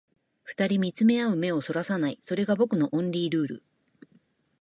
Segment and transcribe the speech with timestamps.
[0.45, 3.63] 二人見つめ合う目を逸らさない、それが僕のオンリールール